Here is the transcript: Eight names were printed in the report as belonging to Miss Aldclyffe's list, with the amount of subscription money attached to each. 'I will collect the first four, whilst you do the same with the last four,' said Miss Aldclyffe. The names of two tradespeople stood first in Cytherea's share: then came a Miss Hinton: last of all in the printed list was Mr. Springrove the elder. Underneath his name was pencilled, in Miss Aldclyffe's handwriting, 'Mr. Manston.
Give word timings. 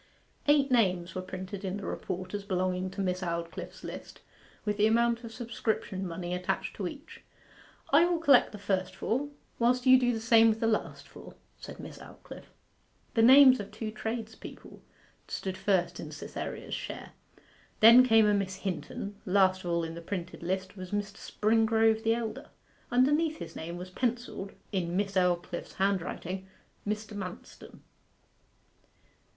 Eight 0.47 0.71
names 0.71 1.13
were 1.13 1.21
printed 1.21 1.63
in 1.63 1.77
the 1.77 1.85
report 1.85 2.33
as 2.33 2.43
belonging 2.43 2.89
to 2.89 3.01
Miss 3.01 3.21
Aldclyffe's 3.21 3.83
list, 3.83 4.21
with 4.65 4.77
the 4.77 4.87
amount 4.87 5.23
of 5.23 5.31
subscription 5.31 6.07
money 6.07 6.33
attached 6.33 6.75
to 6.77 6.87
each. 6.87 7.21
'I 7.93 8.05
will 8.05 8.17
collect 8.17 8.51
the 8.51 8.57
first 8.57 8.95
four, 8.95 9.29
whilst 9.59 9.85
you 9.85 9.99
do 9.99 10.11
the 10.11 10.19
same 10.19 10.49
with 10.49 10.59
the 10.59 10.65
last 10.65 11.07
four,' 11.07 11.35
said 11.59 11.79
Miss 11.79 11.99
Aldclyffe. 11.99 12.49
The 13.13 13.21
names 13.21 13.59
of 13.59 13.69
two 13.71 13.91
tradespeople 13.91 14.81
stood 15.27 15.55
first 15.55 15.99
in 15.99 16.11
Cytherea's 16.11 16.73
share: 16.73 17.11
then 17.79 18.03
came 18.03 18.25
a 18.25 18.33
Miss 18.33 18.55
Hinton: 18.55 19.17
last 19.27 19.63
of 19.63 19.69
all 19.69 19.83
in 19.83 19.93
the 19.93 20.01
printed 20.01 20.41
list 20.41 20.75
was 20.75 20.89
Mr. 20.89 21.17
Springrove 21.17 22.01
the 22.01 22.15
elder. 22.15 22.49
Underneath 22.89 23.37
his 23.37 23.55
name 23.55 23.77
was 23.77 23.91
pencilled, 23.91 24.53
in 24.71 24.97
Miss 24.97 25.15
Aldclyffe's 25.15 25.73
handwriting, 25.73 26.47
'Mr. 26.87 27.15
Manston. 27.15 27.81